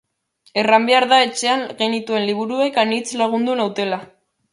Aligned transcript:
Erran 0.59 0.87
behar 0.89 1.05
da 1.11 1.19
etxean 1.25 1.65
genituen 1.81 2.25
liburuek 2.31 2.81
anitz 2.85 3.05
lagundu 3.23 3.59
nautela. 3.61 4.01